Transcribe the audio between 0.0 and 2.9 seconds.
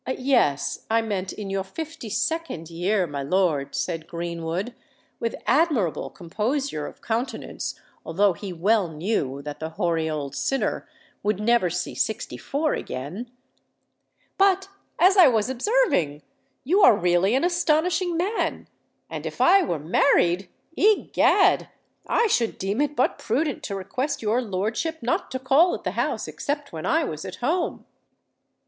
"Yes—I meant in your fifty second